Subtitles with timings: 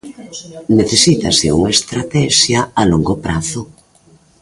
[0.79, 3.61] Necesítase unha estratexia a longo prazo.